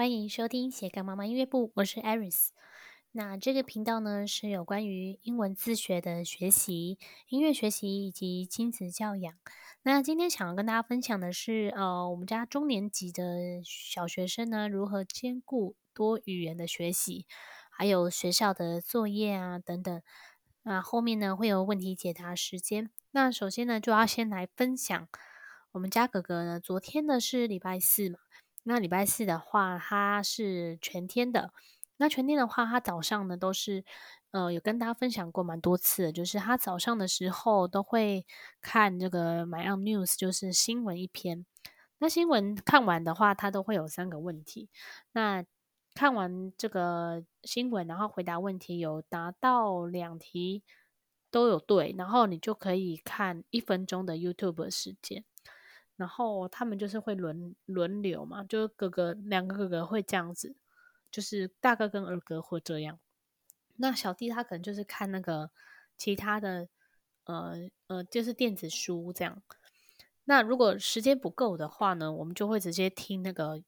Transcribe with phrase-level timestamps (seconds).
[0.00, 2.48] 欢迎收听斜杠妈妈音乐部，我是 Aris。
[3.12, 9.34] 那这个频道呢，是有关于英文自学的学习、音乐学习以及亲子教养。
[9.82, 17.26] 那今天想要跟大家分享的是，呃，我们家中年级的小学生呢，如何兼顾多语言的学习，
[17.70, 20.02] 还有学校的作业啊等等。
[20.62, 22.88] 那后面呢，会有问题解答时间。
[23.10, 25.08] 那首先呢，就要先来分享
[25.72, 28.18] 我们家哥哥呢，昨天呢是礼拜四嘛。
[28.70, 31.52] 那礼拜四的话，他是全天的。
[31.96, 33.84] 那全天的话，他早上呢都是，
[34.30, 38.24] 呃，有跟大家分享过蛮多次，就是他早上的时候都会
[38.62, 41.44] 看这个 My Own News，就是新闻一篇。
[41.98, 44.70] 那新闻看完的话，他都会有三个问题。
[45.10, 45.44] 那
[45.94, 50.62] 看完这个新闻，然后回答问题，有达到两题
[51.28, 55.24] 都有对，然后你就可以看一分钟的 YouTube 时间。
[56.00, 60.56] 然后他们就是会轮轮流嘛，就哥哥两个哥哥会这样子，
[61.10, 62.98] 就是大哥跟二哥会这样。
[63.76, 65.50] 那小弟他可能就是看那个
[65.98, 66.70] 其他的，
[67.24, 69.42] 呃呃，就是电子书这样。
[70.24, 73.62] 那如果时间不够的话呢，我们就会直接听那个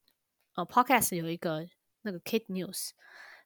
[0.55, 1.67] 呃 Podcast 有一个
[2.01, 2.93] 那个 Kid News。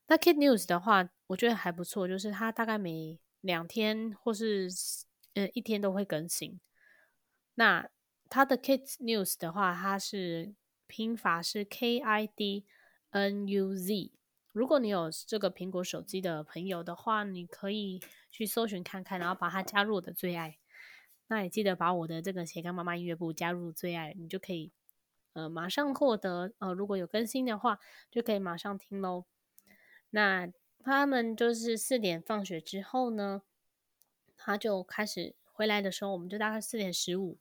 [0.06, 4.68] 那 Kid News 的话，我觉得还不错，就是它大概每两天或是
[5.34, 6.60] 呃一天都会更新。
[7.54, 7.88] 那
[8.28, 10.54] 它的 Kids News 的话，它是
[10.86, 12.64] 拼法是 K I D
[13.10, 14.12] N U Z。
[14.52, 20.58] 如果你有这个苹果手机的朋友的话，你可以去搜寻看看，然后把它加入我的最爱。
[21.28, 24.72] 那也记得把我的这个斜杠妈妈音乐部加入最爱，你就可以
[25.32, 27.78] 呃马上获得呃如果有更新的话，
[28.10, 29.24] 就可以马上听喽。
[30.10, 33.42] 那他们就是四点放学之后呢，
[34.36, 37.38] 他就开始回来的时候，我们就大概四点十五。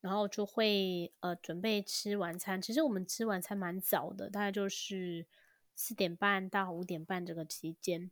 [0.00, 2.60] 然后就会呃准备吃晚餐。
[2.60, 5.26] 其实我们吃晚餐蛮早的，大概就是
[5.74, 8.10] 四点半到五点半这个期间。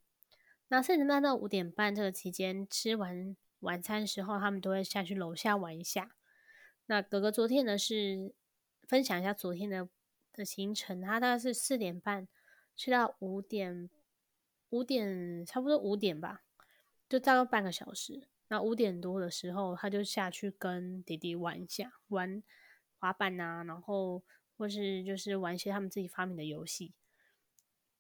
[0.69, 6.17] 那四点半到五点半这个期间吃完晚餐时候，他们都会下去楼下玩一下。
[6.87, 8.35] 那哥哥昨天呢是
[8.89, 9.89] 分享一下昨天的
[10.33, 12.27] 的行程，他大概是四点半
[12.77, 13.89] 吃到五点，
[14.71, 16.43] 五点差不多五点吧，
[17.09, 18.27] 就大概半个小时。
[18.49, 22.43] 那五点多的时候，他就下去跟弟弟玩一下，玩
[22.99, 24.23] 滑板啊，然后
[24.57, 26.93] 或是就是玩一些他们自己发明的游戏。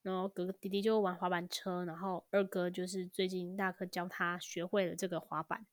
[0.02, 5.64] 然后哥哥弟弟就玩滑板车，然后二哥就是最近大哥教他学会了这个滑板，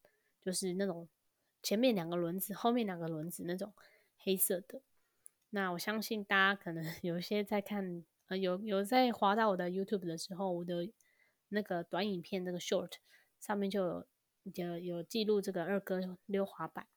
[0.42, 1.10] 就是那种
[1.62, 3.74] 前面两个轮子，后面两个轮子那种
[4.18, 4.82] 黑色的。
[5.50, 10.90] 那我相信大家可能 有一些在看，呃，有有在滑到我的 YouTube 的时候，我的
[11.50, 12.94] 那个短影片那个 short
[13.38, 14.08] 上面就有。
[14.44, 16.88] 有有记录这个二哥溜滑板，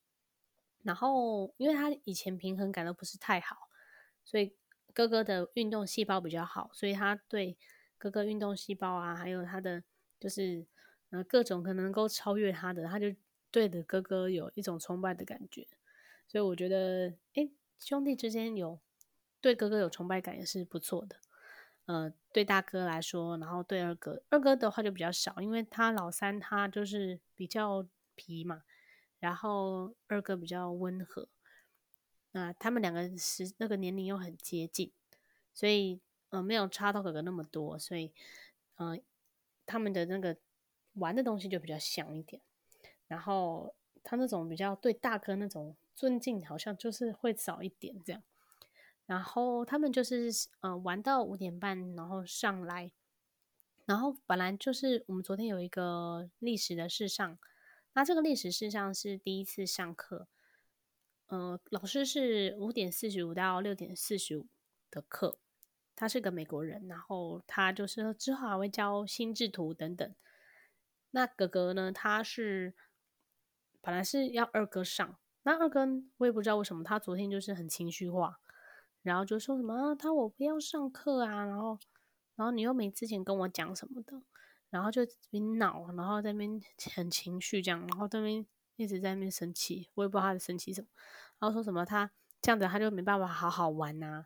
[0.82, 3.68] 然后因为他以前平衡感都不是太好，
[4.24, 4.56] 所以
[4.92, 7.56] 哥哥的运动细胞比较好，所以他对
[7.98, 9.82] 哥哥运动细胞啊，还有他的
[10.18, 10.66] 就是
[11.10, 13.14] 呃各种可能能够超越他的，他就
[13.50, 15.66] 对着哥哥有一种崇拜的感觉，
[16.26, 18.80] 所以我觉得诶，兄弟之间有
[19.40, 21.16] 对哥哥有崇拜感也是不错的。
[21.86, 28.62] 呃，对大哥来说，然后对二哥，二哥的话就比较少，因为他老三他就是比较皮嘛，
[29.18, 31.28] 然后二哥比较温和，
[32.32, 34.90] 那他们两个是那个年龄又很接近，
[35.52, 36.00] 所以
[36.30, 38.12] 呃没有差到哥哥那么多，所以
[38.76, 38.98] 呃
[39.66, 40.36] 他们的那个
[40.94, 42.40] 玩的东西就比较像一点，
[43.08, 48.22] 然后他那种比较对大哥那种尊敬，好像就是会少一点这样。
[49.06, 52.90] 然后他们就是呃玩到五点半，然后上来，
[53.84, 57.38] 然后本来就是我们昨天有一个历史的试上，
[57.92, 60.26] 那这个历史试上是第一次上课，
[61.26, 64.46] 呃，老师是五点四十五到六点四十五
[64.90, 65.38] 的课，
[65.94, 70.14] 他是个美国人，然后他就是之后还会教心智图等等。
[71.10, 72.74] 那哥哥呢，他是
[73.82, 78.40] 本来是要二哥上，那二哥我也不知道为什么他昨天就是很情绪化。
[79.04, 81.78] 然后就说什么，他我不要上课啊，然后，
[82.36, 84.22] 然后你又没之前跟我讲什么的，
[84.70, 86.58] 然后就边闹，然后在那边
[86.94, 88.46] 很情绪这样，然后在那边
[88.76, 90.88] 一直在那边生气，我也不知道他在生气什么，
[91.38, 94.24] 然后说什么他这样子他就没办法好好玩呐，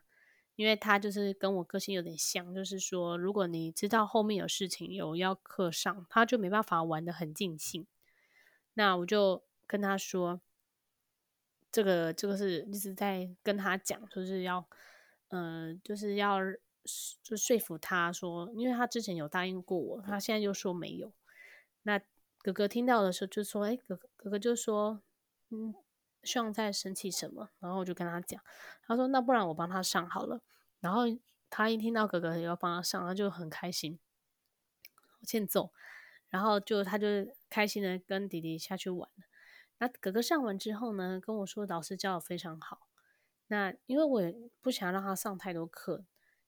[0.55, 7.85] 因为他就是跟我个性有点像，就是说如果你知道后面有事情有要课上，他就没办法玩的很尽兴，
[8.75, 10.41] 那我就跟他说。
[11.79, 14.69] 这个这个是一直在跟他讲，就是要，
[15.29, 16.41] 呃，就是要
[17.23, 21.13] 就说服他说，因为他之前有答应过我，他现在又说没有。
[21.83, 22.01] 那
[22.39, 25.01] 哥哥听到的时候就说：“哎，哥哥哥哥就说，
[25.51, 25.73] 嗯，
[26.25, 28.43] 希望在生气什么？”然后我就跟他讲，
[28.85, 30.41] 他说：“那不然我帮他上好了。”
[30.83, 31.03] 然后
[31.49, 34.01] 他一听到哥哥要帮他上，他就很开心，
[35.23, 35.71] 欠揍，
[36.29, 37.07] 然后就他就
[37.49, 39.28] 开心的跟弟弟下去玩了。
[39.79, 42.89] 那哥哥上完之后呢，跟我说老师教的非常好。
[43.51, 46.05] 那因为我也不想让他上太多课，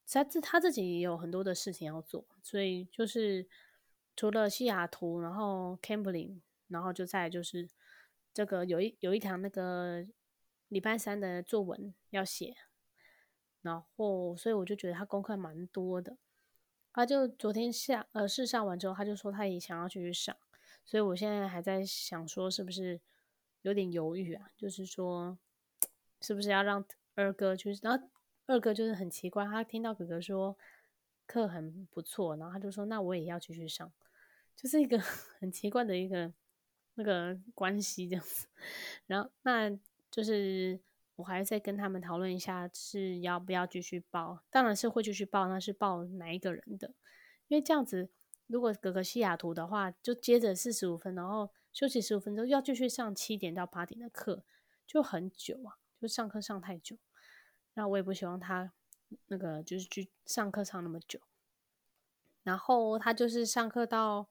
[0.07, 3.49] 他自他自己也有很多的事情要做，所以就是
[4.15, 7.71] 除了西雅图，然后 Cambly，然后就再就是
[8.35, 10.05] 这个有一有一堂那个
[10.69, 12.55] 礼拜三的作文要写，
[13.63, 16.19] 然后所以我就觉得他功课蛮多的。
[16.93, 20.37] 他就昨天下呃试上完之后，他就说他也想要继续上，
[20.85, 23.01] 所以我现在还在想说是不是。
[23.63, 25.37] 有点犹豫啊，就是说，
[26.21, 26.85] 是不是要让
[27.15, 27.79] 二哥去？
[27.83, 28.09] 然后
[28.47, 30.57] 二哥就是很奇怪，他听到哥哥说
[31.27, 33.93] 课很不错，然后他就说：“那我也要继续上。”
[34.57, 34.99] 就是一个
[35.39, 36.33] 很奇怪的一个
[36.95, 38.47] 那个关系这样子。
[39.07, 39.71] 然后那
[40.11, 40.81] 就是
[41.17, 44.43] 我还在跟他们讨论一下，是要不要继续报？
[44.51, 46.95] 当然是会继续报，那是报哪一个人的？
[47.49, 48.09] 因为这样子，
[48.47, 51.51] 如果哥哥西雅图的话，就接着四十五分，然后。
[51.73, 54.43] 休息十五分钟，要继续上七点到八点的课，
[54.87, 56.97] 就很久啊，就上课上太久。
[57.75, 58.73] 那我也不希望他
[59.29, 61.21] 那个就是去上课上那么久。
[62.43, 64.29] 然后他就是上课到，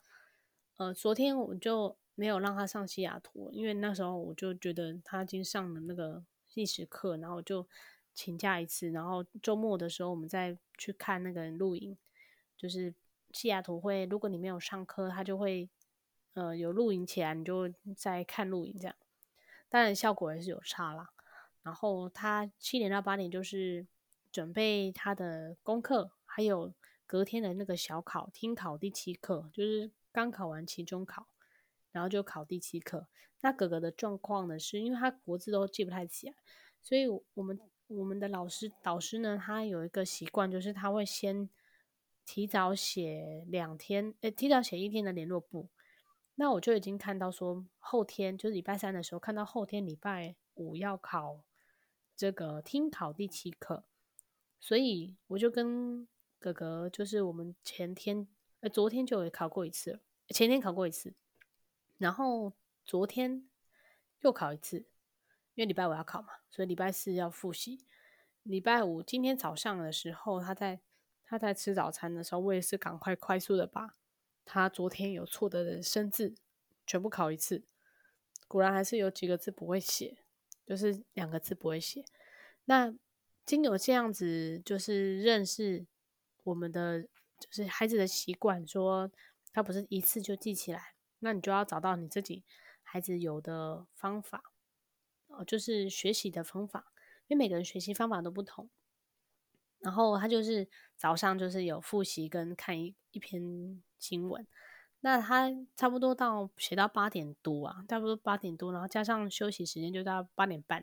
[0.76, 6.24] 呃，昨天我就没有让他上西雅图，因为那时候我就觉得他已经上了那个
[6.56, 7.66] 历史课，然后就
[8.14, 11.98] 请假一次，然后周末的时候我们再去看那个录影。
[12.58, 12.94] 就是
[13.32, 15.70] 西雅图会，如果你没有上课，他就会。
[16.34, 18.96] 呃，有录影起来，你就在看录影这样，
[19.68, 21.10] 当然效果还是有差啦。
[21.62, 23.86] 然后他七点到八点就是
[24.32, 26.74] 准备他的功课，还有
[27.06, 31.28] 隔天的那个小考，听考第七课，就是刚考完期中考，
[31.92, 33.08] 然后就考第七课。
[33.42, 36.34] 那哥哥的状况呢，是因为他国字都记不太起来，
[36.82, 41.50] 所以我们我们的老师导师呢，他有一个习惯，就是他会先
[42.26, 45.68] 提早写两天，呃，提早写一天的联络簿。
[46.40, 51.44] 那我就已经看到说，后天就是礼拜三的时候，看到后天礼拜五要考
[52.16, 53.84] 这个听考第七课，
[54.58, 56.08] 所以我就跟
[56.40, 58.26] 哥哥，就是我们前天
[58.62, 60.00] 呃昨天就有考过一次，
[60.30, 61.14] 前天考过一次，
[61.98, 62.54] 然后
[62.86, 63.46] 昨天
[64.22, 64.78] 又考一次，
[65.56, 67.84] 因为礼拜五要考嘛，所以礼拜四要复习。
[68.44, 70.80] 礼拜五今天早上的时候，他在
[71.26, 73.98] 他在吃早餐的时候，我也是赶快快速的把。
[74.52, 76.34] 他昨天有错的生字，
[76.88, 77.64] 全部考一次，
[78.48, 80.18] 果然还是有几个字不会写，
[80.66, 82.04] 就是两个字不会写。
[82.66, 82.92] 那
[83.46, 85.86] 经由这样子，就是认识
[86.42, 89.12] 我们的，就是孩子的习惯，说
[89.54, 92.44] 他不是一次就记起来，那你就要找到你自己
[92.82, 94.52] 孩子有的方法，
[95.28, 96.92] 哦，就是学习的方法，
[97.28, 98.68] 因为每个人学习方法都不同。
[99.80, 103.82] 然后他就是早上就是有复习跟看一一篇。
[104.00, 104.48] 新闻，
[105.02, 110.80] 那他差不多到写到八点多啊，差不多八点多，然后加上休息时间就到八点半，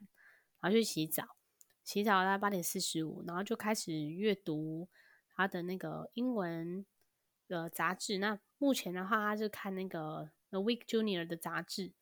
[0.60, 1.24] 然后去洗澡，
[1.82, 4.86] 洗澡到八点四十五，然后就开始阅读
[5.34, 6.84] 他的那个英文
[7.48, 8.18] 的杂志。
[8.18, 11.94] 那目前的话，他是看那个《The Week Junior》的杂志。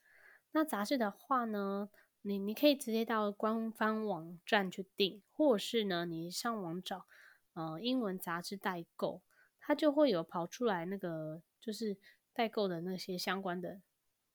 [0.51, 1.89] 那杂志的话呢，
[2.27, 7.05] 你你可以直接到官方网站去订，或者是呢，你上网找
[7.53, 9.21] 呃英文杂志代购。
[9.61, 11.99] 它就会有跑出来那个，就是
[12.33, 13.83] 代购的那些相关的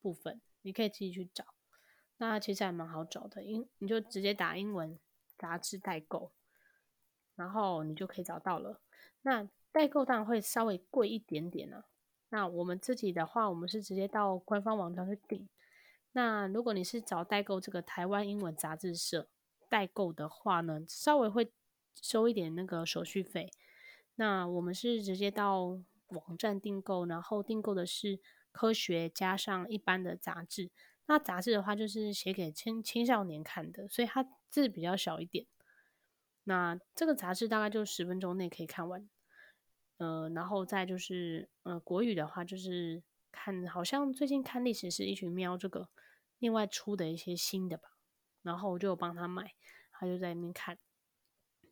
[0.01, 1.45] 部分，你可以自己去找。
[2.17, 4.99] 那其实还蛮好找的，英你就直接打英文
[5.35, 6.31] 杂志代购，
[7.35, 8.81] 然后你就可以找到了。
[9.23, 11.85] 那代购当然会稍微贵一点点啊。
[12.29, 15.47] 那我们自己的话，我们是直接到官方网站去订。
[16.11, 19.29] 那如果你是找代购这个台湾英文杂志社
[19.67, 21.51] 代购的话呢，稍微会
[22.01, 23.51] 收一点那个手续费。
[24.15, 28.19] 那我们是直接到网站订购，然后订购的是
[28.51, 30.71] 科学加上一般的杂志。
[31.05, 35.45] 那杂志的话，就是写给青青少年看的，所以它字比较小一点。
[36.43, 39.07] 那这个杂志大概就十分钟内可以看完。
[39.97, 45.89] 呃，然后再就是呃国语的话，就是看好像最近看历史是一群喵这个
[46.39, 47.97] 另外出的一些新的吧，
[48.41, 49.53] 然后我就帮他买，
[49.91, 50.77] 他就在那边看。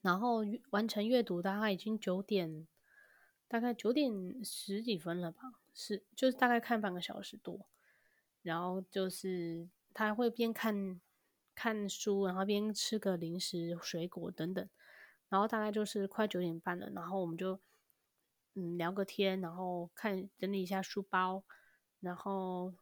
[0.02, 2.68] 然后完成阅读，大概已经九点，
[3.48, 4.12] 大概九点
[4.44, 5.42] 十几分了吧，
[5.74, 7.68] 是就是大概看半个小时多。
[8.44, 11.02] 然后就是他会边看
[11.56, 14.70] 看书，然后边吃个零食、水果等等。
[15.30, 17.60] 然后大概就是快九点半了，然后我们就
[18.60, 21.44] 嗯聊个天，然后看整理一下书包，
[22.00, 22.74] 然后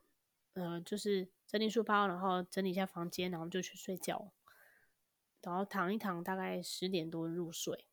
[0.54, 4.32] 呃就是整理书包，然后整理一下房间，然后就去睡觉。
[5.42, 7.86] 然后躺一躺，大概十点多入睡。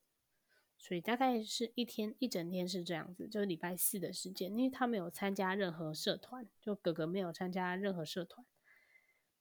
[0.78, 8.46] 所以大概是一天一整天是这样子，就是礼拜四的时间，因为他没有参加任何社团，就哥哥没有参加任何社团。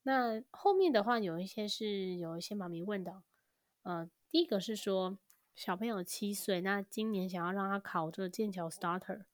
[0.03, 3.23] 那后面的话有一些是有一些妈咪问的，
[3.83, 5.17] 呃，第一个是说
[5.55, 9.25] 小朋友七岁，那今年想要让他考这个剑桥 Starter，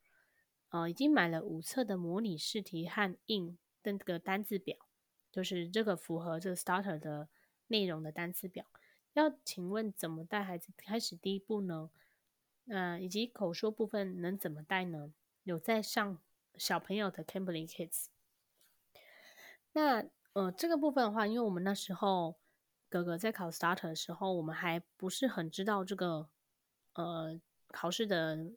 [0.69, 4.77] 呃，已经买了五册的模拟试题和印的这个单字表，
[5.31, 7.29] 就是这个符合这个 Starter 的
[7.67, 8.65] 内容的单词表。
[9.13, 11.89] 要请问怎么带孩子开始第一步呢？
[12.67, 15.13] 呃，以及口说部分能怎么带呢？
[15.43, 16.19] 有在上
[16.57, 18.07] 小朋友的 Cambly Kids。
[19.71, 22.35] 那呃，这个部分的话，因为我们那时候
[22.89, 26.29] 哥哥在考 Starter 的时候，我们还不是很知道这个
[26.93, 28.51] 呃考试的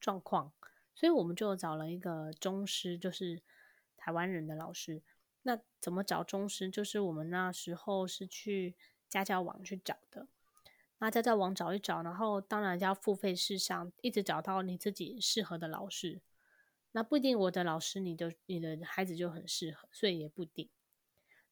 [0.00, 0.52] 状况，
[0.94, 3.42] 所以我们就找了一个中师，就是
[3.96, 5.02] 台湾人的老师。
[5.42, 6.70] 那怎么找中师？
[6.70, 8.76] 就是我们那时候是去
[9.08, 10.28] 家教网去找的。
[10.98, 16.20] 那家教网找一找，然后当然要付费试上，一直找到你自己适合的老师。
[16.92, 20.68] 那不一定我的老师，你的你的孩子就很适合，所以也不定。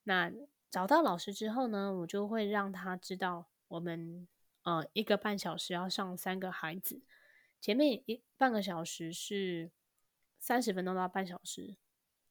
[0.04, 0.30] 那
[0.70, 4.28] 找到老师之后呢，我就会让他知道，我们
[4.62, 7.02] 呃一个半小时要上三个孩子，
[7.60, 9.72] 前面一半个小时是
[10.38, 11.74] 三十分钟到半小时，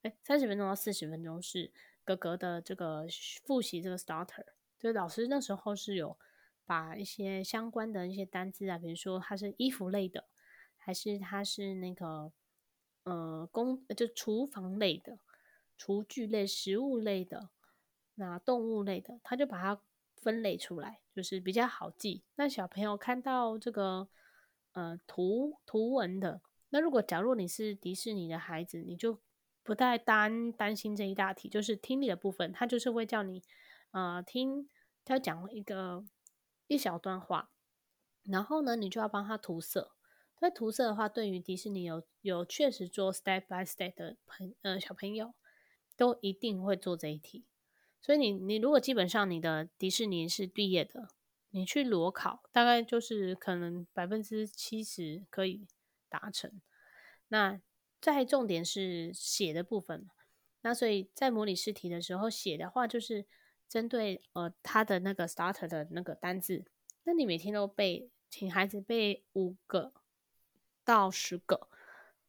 [0.04, 1.70] 哎，三十分钟到四十分钟是
[2.06, 3.06] 哥哥的这个
[3.44, 4.46] 复习这个 starter，
[4.80, 6.18] 就是老师那时候是有
[6.66, 10.30] 把一些相关的一些单字啊，比如说它是衣服类的，
[10.78, 12.32] 还是它是那个
[13.04, 15.20] 呃工就厨房类的、
[15.78, 17.50] 厨具类、食物类的。
[18.20, 19.82] 那动物类的，他就把它
[20.18, 22.22] 分类出来，就是比较好记。
[22.36, 24.10] 那小朋友看到这个
[24.74, 29.20] 呃图图文的，那如果假如你是迪士尼的孩子，你就
[29.64, 33.42] 不太担担心这一大题，就是听力的部分，他就是会叫你
[33.92, 34.70] 呃听
[35.06, 36.04] 他讲一个
[36.68, 37.52] 一小段话，
[38.24, 39.94] 然后呢，你就要帮他涂色。
[40.42, 45.34] 那涂色的话，对于迪士尼有有确实做 step by step 的朋呃小朋友，
[45.96, 47.46] 都一定会做这一题。
[48.02, 51.10] 所以你你如果基本上你的迪士尼是毕业的，
[51.52, 55.68] 你去裸考大概就是可能百分之七十可以
[56.08, 56.62] 达成。
[57.28, 57.60] 那
[58.02, 60.10] 再重点是写的部分，
[60.62, 63.26] 那所以在模拟试题的时候写的话，就是
[63.68, 66.66] 针对呃他的那个 starter 的那个单字，
[67.04, 69.92] 那你每天都背，请孩子背五个
[70.86, 71.68] 到十个，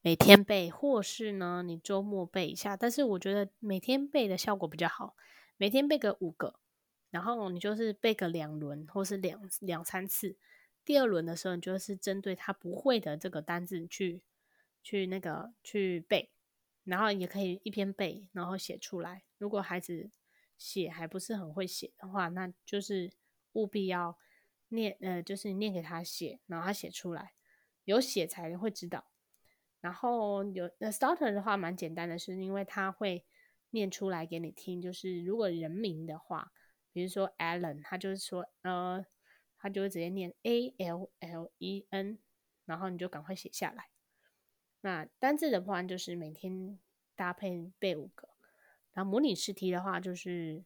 [0.03, 5.15] 每天背，或是呢你周末背一下，但是我觉得每天背的效果比较好。
[5.61, 6.59] 每天背个五个，
[7.11, 10.39] 然后你就是背个两轮或是两两三次。
[10.87, 14.23] 第二轮的时候，你就是针对他不会的这个单字去
[14.83, 16.31] 去那个去背，
[16.85, 19.25] 然后也可以一边背，然后写出来。
[19.37, 20.11] 如果孩子
[20.57, 23.13] 写还不是很会写的话，那就是
[23.53, 24.17] 务必要
[24.69, 27.35] 念，呃，就是念给他写，然后他写出来，
[27.85, 29.11] 有写才会知道。
[29.83, 33.27] 然后有那 starter 的话蛮简单的，是因为他会。
[33.71, 36.53] 念出来给你听，就是如果人名的话，
[36.93, 39.05] 比如说 Alan，他就是说，呃，
[39.57, 42.19] 他就会直接念 A L L E N，
[42.65, 43.91] 然后你就赶快写下来。
[44.81, 46.79] 那单字的话，就是每天
[47.15, 48.29] 搭配背五个。
[48.93, 50.65] 然后模拟试题的话，就是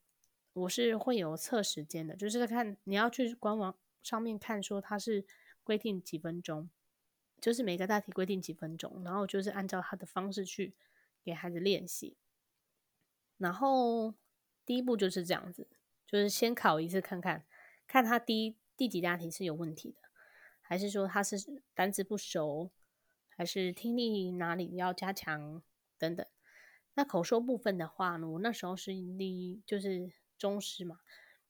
[0.55, 5.27] 我是会有测时间的，就是看你要去官网上面看，说它是
[5.63, 6.71] 规定几分钟，
[7.41, 10.75] 就是每个大题规定几分钟，然后就是按照他的方式去
[11.23, 12.17] 给孩子练习。
[13.45, 14.15] 然后
[14.65, 15.69] 第一步就是这样子，
[16.07, 17.45] 就是先考一次看看，
[17.87, 19.99] 看他第第几大题是有问题的，
[20.63, 21.37] 还是说他是
[21.75, 22.71] 单词不熟，
[23.29, 25.63] 还是听力哪里要加强
[25.99, 26.27] 等等。
[26.95, 31.01] 那口说部分的话呢，我那时候是第就是中师嘛，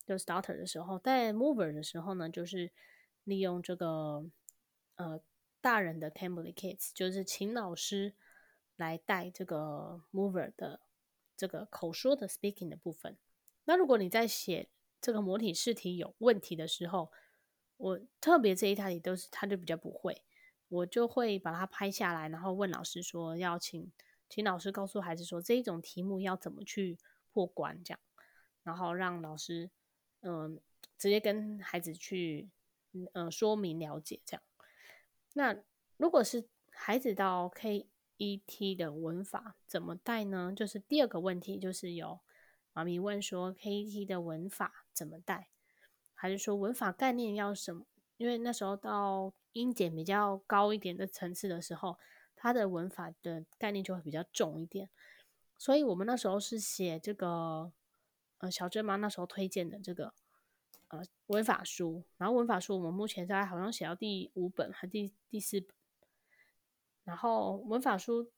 [0.05, 2.73] 就 starter 的时候，在 mover 的时候呢，就是
[3.23, 4.29] 利用这个
[4.97, 5.21] 呃
[5.61, 8.17] 大人的 Cambly Kids，就是请老师
[8.75, 10.81] 来带这个 mover 的。
[11.37, 13.17] 这个口说的 speaking 的部分，
[13.65, 14.69] 那如果你在写
[15.01, 17.11] 这个模拟试题有问题的时候，
[17.77, 20.23] 我特别这一题都是他就比较不会，
[20.69, 23.91] 我就会把它拍下来，然后问老师说要请
[24.29, 26.99] 请老师告诉孩子说这一种题目要怎么去
[27.33, 28.01] 破关这样，
[28.63, 29.71] 然后让老师
[30.21, 30.61] 嗯、
[30.97, 32.49] 直接跟孩子去
[33.13, 34.43] 嗯、说明了解这样。
[35.33, 35.57] 那
[35.97, 37.89] 如果是孩子到 K。
[38.17, 38.75] E.T.
[38.75, 40.53] 的文法怎么带呢？
[40.55, 42.21] 就是第二个问题，就是有
[42.73, 45.49] 妈咪问说，KET 的文法怎么带？
[46.15, 47.85] 还是说文法概念要什么？
[48.17, 51.99] 因为那时候到英检比较高一点的层次的时候，
[52.37, 54.89] 它的文法的概念就会比较重一点。
[55.59, 57.73] 所以我们那时候是写这个，
[58.39, 60.15] 呃，小珍妈那时候推荐的这个，
[60.89, 65.75] 呃文法书，然后文法书我们目前大概好像写到第五本还第第四本，
[67.05, 68.31] 然后文法书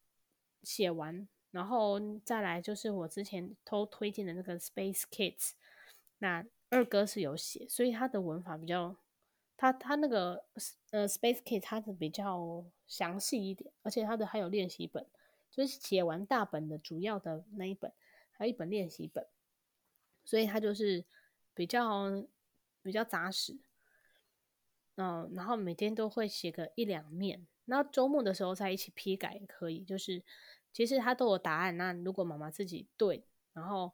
[0.63, 5.53] 写完，然后再来就是我之前偷推荐的那个 Space Kids，
[6.19, 8.97] 那二哥是有写，所以他的文法比较。
[9.59, 10.45] 他他那个
[10.91, 15.07] 呃，Space Kids 他的比较详细一点，而且他的还有练习本，
[15.51, 17.91] 就是写完大本的主要的那一本，
[18.33, 19.27] 还有一本练习本，
[20.27, 21.07] 所以他就是
[21.55, 22.23] 比较
[22.83, 23.57] 比较扎实。
[24.97, 29.81] 嗯，然后每天都会写个一两面，那周末的时候再一起批改也可以。
[29.85, 30.23] 就是
[30.73, 33.93] 其实他都有答案，那如果妈妈自己对，然后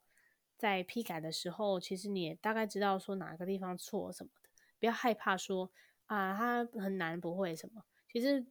[0.57, 4.49] 在批改的时候，其实你也大概知道说哪个地方错什么的。
[4.79, 5.71] 不要害怕说
[6.05, 7.83] 啊，他很难不会什么。
[8.11, 8.45] 其实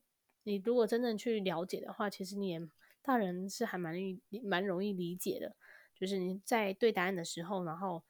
[0.45, 2.61] 你如果真正去了解的话，其实你也
[3.01, 5.55] 大人是还蛮易蛮容易理解的。
[5.95, 8.03] 就是你在对答案的时候，然后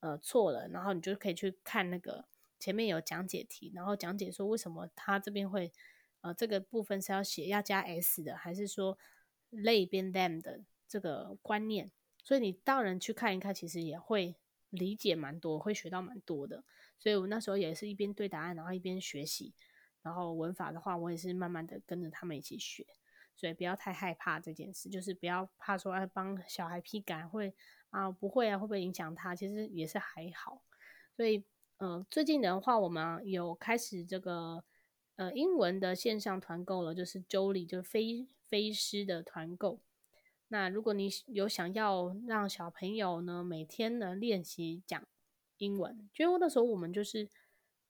[0.00, 2.26] 呃错了，然后你就可以去看那个
[2.60, 5.72] 前面有讲解题，然后讲解说为什么他这边会
[6.20, 8.98] 呃这个部分是要写要加 s 的，还是说
[9.50, 11.90] they 变 them 的这个观念。
[12.22, 14.36] 所以你大人去看一看，其实也会
[14.68, 16.64] 理解蛮多，会学到蛮多的。
[16.98, 19.54] 所以我那时候也是一边对答案，然后一边学习，
[20.02, 22.86] 然后文法的话，我也是慢慢的跟着他们一起学。
[23.34, 27.54] 所以不要太害怕这件事，就是不要怕说哎帮小孩批改会
[27.88, 29.34] 啊不会啊会不会影响他？
[29.34, 30.62] 其实也是还好。
[31.16, 31.42] 所以
[31.78, 34.62] 呃最近的话，我们有开始这个
[35.20, 39.80] 呃英文的线上团购了，就是 Jolly 就飞飞狮的团购。
[40.48, 45.06] 那如果你有想要让小朋友呢每天呢练习讲。
[45.60, 47.28] 英文，就那时候我们就是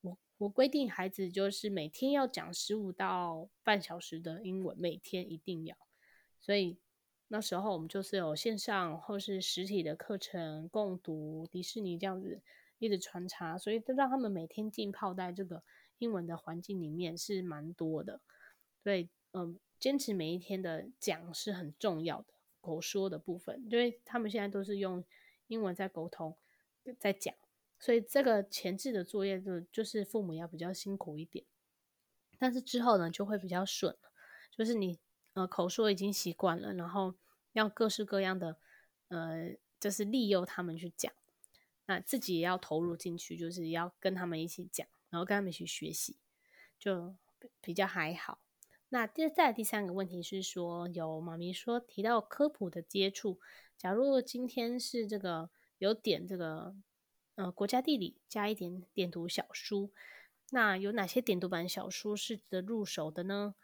[0.00, 5.76] 我我规定孩子就是每天要讲十五到半小时的英文，每天一定要。
[6.40, 6.78] 所以
[7.28, 12.42] 那时候我们就是有线上或是实体的课程共读，迪士尼这样子
[12.80, 15.62] 一直穿插，所以就让他们每天浸泡在这个
[16.00, 18.20] 英文的环境里面是蛮多的。
[18.82, 25.04] 所以嗯，坚持每一天的讲是很重要的，口说的部分，因为他们现在都是用
[25.46, 26.36] 英文在沟通，
[26.98, 27.34] 在讲。
[27.78, 31.46] 所以这个前置的作业就就是父母要比较辛苦一点，
[32.38, 33.96] 但是之后呢就会比较顺，
[34.50, 34.98] 就是你
[35.32, 37.14] 呃口说已经习惯了，然后
[37.52, 38.58] 要各式各样的
[39.08, 41.10] 呃就是利诱他们去讲，
[41.86, 46.16] 那自己也要投入进去，就是要跟他们一起讲，然后跟他们一起学习，
[46.78, 47.14] 就
[47.60, 48.40] 比较还好。
[48.88, 53.38] 那第再来第三个问题是说，有妈咪说提到科普的接触，
[53.76, 56.74] 假如今天是这个有点这个。
[57.36, 59.92] 呃，国家地理加一点点读小书，
[60.50, 63.54] 那有哪些点读版小书是值得入手的呢？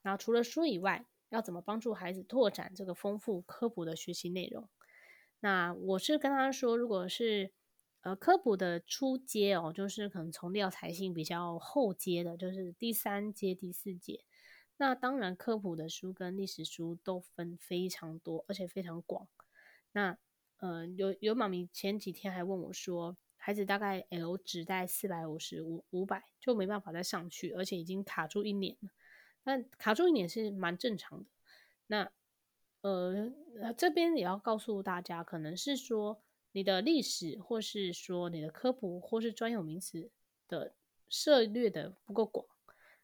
[0.00, 4.66] 然后除了书以外，要怎么帮助孩子拓展这个丰富科普的学习内容？
[5.40, 7.52] 那我是跟他说，如果是
[8.02, 14.24] 呃科普的初阶哦，就是可能从料材性比较后阶的，就是第三阶、第四阶。
[14.76, 19.28] 那当然，科普的书跟历史书都分非常多，而且非常广。
[19.92, 20.18] 那
[20.56, 28.90] 呃，有有妈咪前几天还问我说，孩子大概 L 值在四百五十五五百，就没办法再上去，而且已经卡住一年了。
[29.44, 31.26] 那卡住一年是蛮正常的。
[31.86, 32.10] 那
[32.80, 33.32] 呃，
[33.76, 36.20] 这边也要告诉大家，可能是说
[36.52, 40.10] 你的历史，或是说你的科普，或是专有名词
[40.48, 40.74] 的
[41.08, 42.46] 涉略的不够广，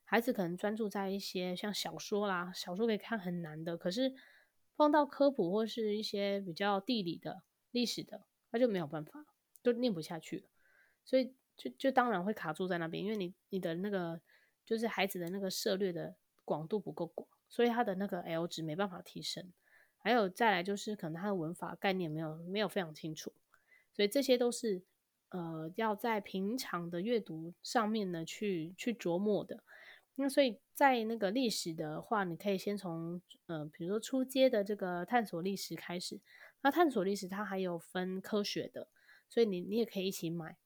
[0.05, 4.15] 孩子可能专注在一些像小说啦，小说可以看很难的，可是
[4.77, 7.43] 放到科普或是一些比较地理的。
[7.71, 9.27] 历史的，他就没有办法，
[9.63, 10.47] 就念不下去，
[11.05, 14.19] 所以就就当然会卡住在那边，因为你你的那个
[14.65, 19.53] 就是孩子的那个涉略的广度不够广，所以他的那个 L 值没办法提升。
[20.09, 23.31] 还有再来就是可能他的文法概念没有没有非常清楚，
[23.93, 24.81] 所以这些都是
[25.29, 29.63] 呃要在平常的阅读上面呢去去琢磨的。
[30.15, 36.19] 那所以在那个历史的话，你可以先从呃比如说初阶的这个探索历史开始。
[36.63, 38.89] 那探索历史它还有分科学的，
[39.29, 40.57] 所以你你也可以一起买。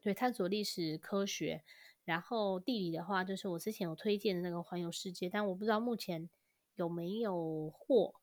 [0.00, 1.62] 对，探索历史科学，
[2.06, 6.30] 然后地理的话，就是我之前有推荐的那个环游世界，但我不知道目前
[6.76, 8.14] 有没有货，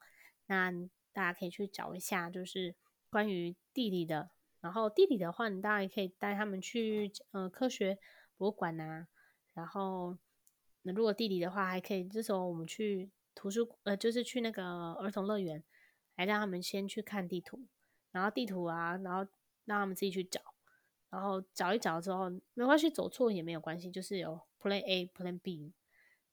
[0.52, 0.70] 那
[1.14, 2.76] 大家可以去找一下，就是
[3.10, 4.32] 关于地理的。
[4.60, 7.98] 然后地理的话，你大家也可以带他们去呃科学
[8.36, 9.08] 博物馆呐。
[9.54, 10.18] 然后
[10.82, 14.64] 那如果地理的话，还可以这时候我们去图书呃，就是去那个
[14.96, 15.64] 儿童乐园。
[16.18, 17.66] 来让他们先去看地图，
[18.12, 19.26] 然后地图啊，然后
[19.66, 20.42] 让他们自己去找，
[21.10, 25.74] 然后找一找之后没关系，走错也没有关系，就是有 Plan A、Plan B、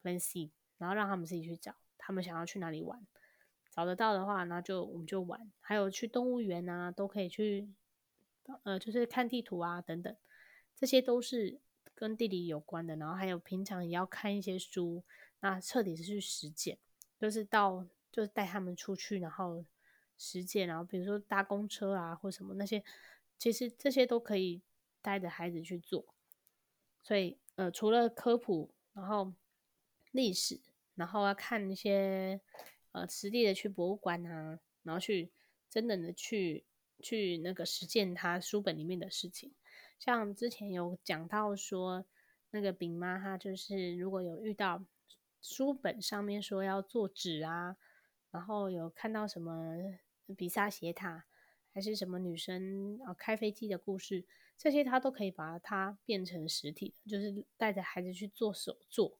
[0.02, 3.06] Plan C，然后让他们自己去找，他们想要去哪里玩，
[3.78, 5.52] 找得到的话，那就我们就玩。
[5.60, 7.68] 还有去动物园啊，都可以去，
[8.64, 10.16] 呃，就是看地图啊等等。
[10.74, 11.60] 这些都是
[11.94, 12.96] 跟地理有关的。
[12.96, 15.04] 然后还有平常也要看一些书，
[15.38, 16.76] 那彻底是去实践，
[17.20, 19.64] 就是到就是带他们出去，然后
[20.16, 22.82] 实践，然后比如说搭公车啊或什么那些，
[23.38, 24.60] 其实这些都可以
[25.00, 26.04] 带着孩子去做。
[27.04, 29.32] 所以呃，除了科普，然后
[30.10, 30.60] 历史，
[30.96, 32.40] 然后要看一些
[32.98, 35.30] 呃实地的去博物馆啊，然后去
[35.70, 36.64] 真的的去
[37.00, 39.52] 去那个实践他书本里面的事情。
[39.98, 42.04] 像之前有讲到说，
[42.50, 44.84] 那个饼妈她就是如果有遇到
[45.42, 47.76] 书本上面说要做纸啊，
[48.30, 49.76] 然后有看到什么
[50.36, 51.24] 比萨斜塔，
[51.72, 54.24] 还是什么女生啊开飞机的故事，
[54.56, 59.18] 这些她都可以把它变成实体，就是带着孩子去做手作。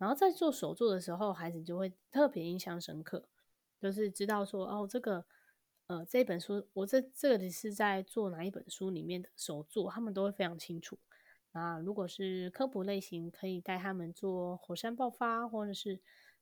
[0.00, 3.28] 然后在做手作的时候，孩子就会特别印象深刻，
[3.78, 5.26] 就是知道说哦，这个
[5.88, 10.98] 呃这本书，我这这里是在做哪一本书里面的手作，他们都会非常清楚。
[11.52, 16.00] 那如果是科普类型，可以带他们做火山爆发，或者是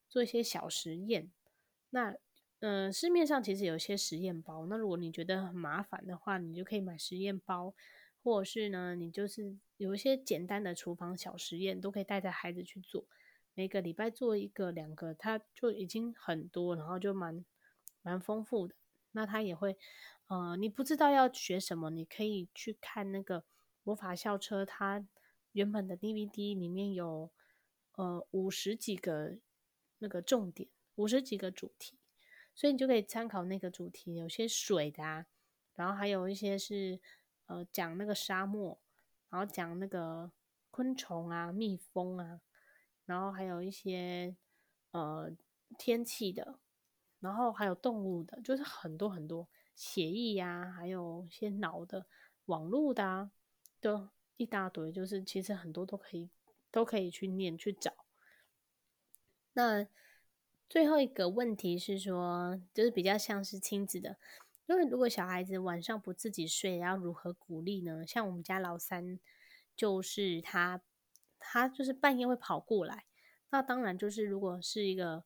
[0.08, 1.32] 做一些小实验。
[1.90, 2.10] 那
[2.60, 7.74] 嗯、呃，市面上其实有一些实验包，那如果你觉得很麻烦的话，你就可以买实验包，
[8.22, 13.04] 或者是呢，你就是有一些简单的厨房小实验，都可以带着孩子去做。
[13.58, 17.44] 每个礼拜做一个两个，他就已经很多，然后就蛮
[18.02, 18.76] 蛮丰富的。
[19.10, 19.76] 那他也会，
[20.28, 23.42] 呃，你不知道要学什么，你可以去看那个
[23.82, 25.04] 魔法校车，它
[25.50, 27.32] 原本的 DVD 里面有
[27.96, 29.38] 呃五十几个
[29.98, 31.98] 那个重点，五十几个主题，
[32.54, 34.14] 所以你就可以参考那个主题。
[34.14, 35.26] 有些水的啊，
[35.74, 37.00] 然后还有一些是
[37.46, 38.78] 呃讲那个沙漠，
[39.30, 40.30] 然后讲那个
[40.70, 42.40] 昆虫啊、蜜蜂啊。
[43.08, 44.36] 然后还有一些
[44.90, 45.30] 呃
[45.78, 46.58] 天气的，
[47.20, 52.04] 然后还有动物的，就是很多很多血液呀，还有一些脑的、
[52.44, 53.30] 网络的，
[53.80, 56.28] 都一大堆，就是其实很多都可以
[56.70, 57.94] 都可以去念去找。
[59.54, 59.86] 那
[60.68, 64.18] 最后一个问题是说，就是比较像是亲子的，
[64.66, 68.06] 因为如果小孩子晚上不自己睡，要如何鼓励呢？
[68.06, 69.18] 像我们家老三，
[69.74, 70.82] 就是他。
[71.38, 73.06] 他就是半夜会跑过来，
[73.50, 75.24] 那当然就是如果是一个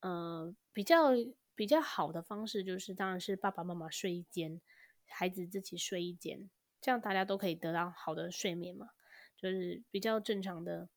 [0.00, 1.10] 呃比较
[1.54, 4.60] 比较好的方式，就是当然是爸爸妈妈睡一间，
[5.06, 6.50] 孩子自己睡一间，
[6.80, 8.90] 这样大家都可以得到好的睡眠嘛，
[9.36, 10.88] 就是比较正常的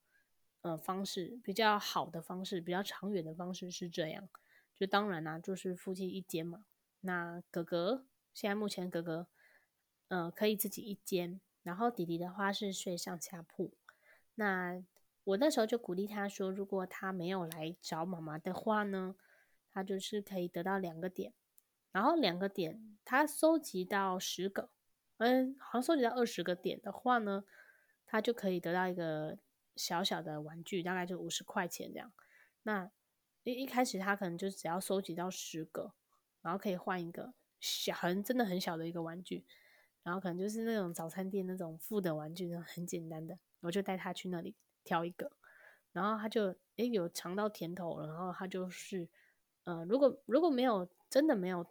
[0.62, 4.27] 呃方式，比较好的方式，比较长远的方式是这样。
[4.75, 6.65] 就当然啦、就是夫妻一间嘛。
[7.01, 9.27] 那哥哥现在目前哥哥
[10.10, 13.73] 呃可以自己一间，然后弟弟的话是睡上下铺。
[14.39, 14.84] 那
[15.23, 19.15] 我那时候就鼓励他说，如果他没有来找妈妈的话呢，
[19.71, 21.34] 他就是可以得到两个点，
[21.91, 24.69] 然后两个点他收集到十个，
[25.17, 27.45] 嗯，好像收集到二十个点的话呢，
[28.06, 29.39] 他就可以得到一个
[29.76, 32.13] 小小的玩具，大概就五十块钱这样。
[32.62, 32.91] 那
[33.43, 35.93] 一一开始他可能就只要收集到十个，
[36.43, 39.45] 然后可以换一个小，很真的很小的一个玩具，
[40.04, 43.39] 然后可能就是那种早餐店那种附的玩具，那种很简单的。
[43.62, 45.32] 我就带他去那里挑一个，
[45.91, 49.08] 然后他就诶有尝到甜头了，然后他就是，
[49.63, 51.65] 呃，如果如果没有真的没有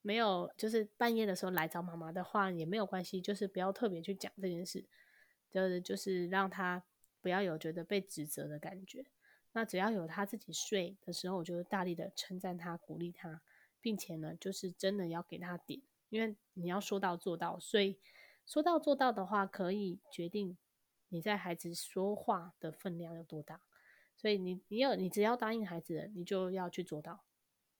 [0.00, 4.84] 没有，就是半夜的时候来找妈妈的话也没有关系，就是不要特别去讲这件事，
[5.50, 6.82] 就是就是让他
[7.20, 9.04] 不要有觉得被指责的感觉。
[9.52, 13.42] 那只要有他自己睡的时候，我就大力的称赞他，鼓励他，
[13.82, 17.98] 并且呢，就是真的要给他点，因为你要说到做到，所以
[18.46, 20.56] 说到做到的话，可以决定。
[21.12, 23.60] 你在孩子说话的分量有多大？
[24.16, 27.22] 所以你你有你只要答应孩子，你就要去做到。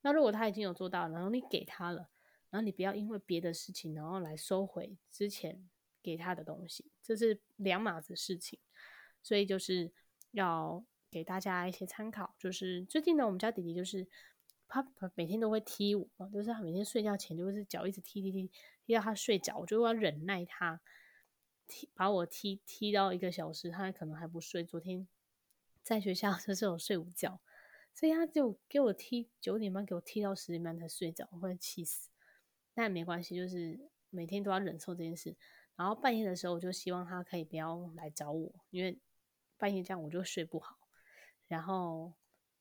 [0.03, 2.11] 那如果他已经有做到，然后你给他了，
[2.51, 5.71] 然后你不要因为别的事情，然后来收回之前
[6.03, 8.59] 给他的东西，这是两码子事情。
[9.23, 9.91] 所以就是
[10.33, 12.35] 要给大家一些参考。
[12.39, 14.07] 就是最近呢，我们家弟弟就是
[14.69, 18.51] 他每天都会踢我，就是他每天睡觉前就是脚一直踢踢踢
[18.85, 20.81] 踢到他睡着，我就要忍耐他。
[21.73, 24.63] 踢把我踢踢到一个小时，他可能还不睡。
[24.63, 25.09] 昨天
[25.83, 27.41] 在学校 就是有睡午觉，
[27.95, 32.11] 所以他就给我踢九点半，给我踢到十点半才睡着，我会气死。
[32.75, 33.81] 但没关系，就是
[34.11, 35.35] 每天都要忍受这件事。
[35.77, 38.99] 然后半夜的时候，我就希望他可以不要来找我，因为
[39.57, 40.77] 半夜这样我就睡不好。
[41.49, 42.13] 然后，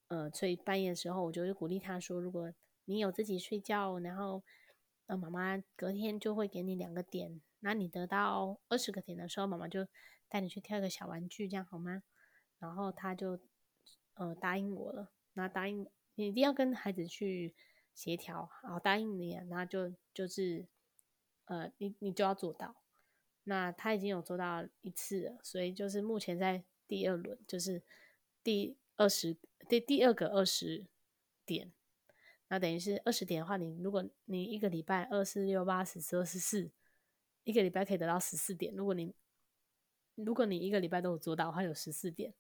[0.08, 2.54] 呃，所以半夜的时候，我就会鼓励他说：“如果
[2.86, 4.44] 你有自己睡觉，然后
[5.08, 9.88] 呃，妈妈隔天就会给你两个点。”那你得到二十个点的时候，妈妈就
[10.28, 12.04] 带你去挑一个小玩具，这样好吗？
[12.60, 13.40] 然后他就
[14.14, 15.12] 呃答应我了。
[15.34, 17.56] 那答应你一定要跟孩子去
[17.94, 20.68] 协调，好，答应你，那就就是
[21.46, 22.76] 呃你你就要做到。
[23.46, 27.82] 那他已经有做到一次了，所以就是目前在第二轮，就是
[28.44, 29.36] 第二十
[29.68, 30.86] 第第二个二十
[31.46, 31.72] 点。
[32.50, 36.70] 那等于是二十点的话，你如果你一个礼拜二四六八十十二十四，
[37.44, 38.76] 一个礼拜可以得到十四点。
[38.76, 39.14] 如果你
[40.16, 42.34] 如果你一个礼拜都有做到，它有十四点。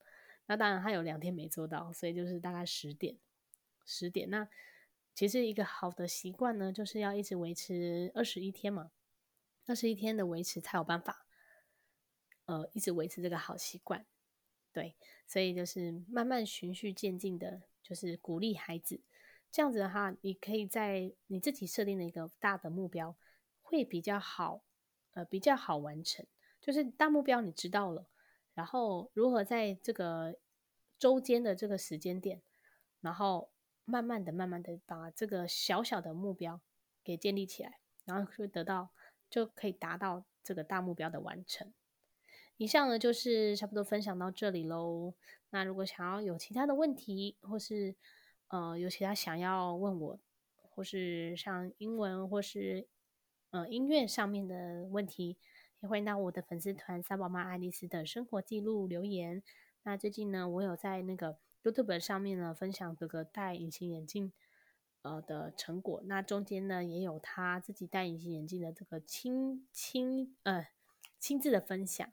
[0.48, 3.18] 那当然，他有两天没做到，所以就是大概十点，
[3.86, 4.30] 十点。
[4.30, 4.50] 那
[5.14, 8.92] 其实一个好的习惯呢，就是要一直维持二十一天嘛，
[9.68, 11.26] 二十一天的维持才有办法，
[12.46, 14.06] 呃，一直维持这个好习惯。
[14.74, 14.96] 对，
[15.28, 19.02] 所以就是慢慢循序渐进的，就是鼓励孩子。
[19.52, 23.16] 这样子的话，你可以在你自己设定的一个大的目标，
[23.62, 24.64] 会比较好，
[25.13, 26.26] 呃，比较好完成。
[26.60, 28.08] 就是大目标你知道了。
[28.54, 30.36] 然后如何在这个
[31.00, 32.41] 周间的这个时间点，
[33.00, 33.50] 然后
[33.86, 36.62] 慢慢的、慢慢的把这个小小的目标
[37.04, 38.89] 给建立起来，然后就得到
[39.30, 41.74] 就可以达到这个大目标的完成。
[42.58, 45.13] 以上呢就是差不多分享到这里喽。
[45.50, 47.95] 那如果想要有其他的问题，或是
[48.50, 50.19] 呃有其他想要问我，
[50.69, 52.88] 或是像英文或是
[53.52, 55.38] 呃音乐上面的问题。
[55.82, 59.42] 也欢迎到我的粉丝团“三宝妈爱丽丝”的生活记录留言。
[59.82, 64.32] 那最近呢，我有在那个 YouTube 上面呢分享哥哥戴隐形眼镜
[65.02, 66.04] 呃的成果。
[66.06, 70.68] 那中间呢也有他自己戴隐形眼镜的这个亲亲呃
[71.18, 72.12] 亲自的分享，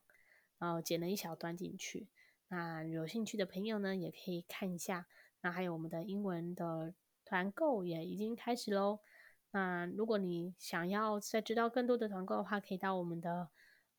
[0.59, 2.09] 然后剪了一小段进去。
[2.49, 5.07] 那有兴趣的朋友呢也可以看一下。
[5.43, 6.95] 那还有我们的英文的
[7.27, 9.01] 团购也已经开始喽。
[9.51, 13.49] 那如果你想要再知道更多的团购的话，可以到我们的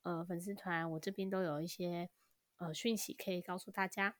[0.03, 2.09] 呃粉丝团，我这边都有一些
[2.57, 4.15] 呃讯息可以告诉大家。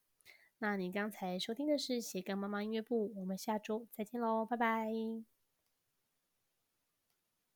[0.58, 5.39] 那你刚才收听的是斜杠妈妈音乐部，我们下周再见喽，拜拜。